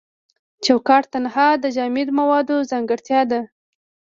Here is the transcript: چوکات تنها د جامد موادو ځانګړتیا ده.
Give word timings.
چوکات 0.65 1.05
تنها 1.13 1.47
د 1.63 1.65
جامد 1.75 2.07
موادو 2.19 2.55
ځانګړتیا 2.71 3.21
ده. 3.31 3.41